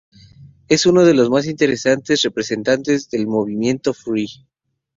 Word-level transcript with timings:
Es 0.67 0.87
uno 0.87 1.03
de 1.05 1.13
los 1.13 1.29
más 1.29 1.45
interesantes 1.45 2.23
representantes 2.23 3.07
del 3.11 3.27
movimiento 3.27 3.93
"free". 3.93 4.47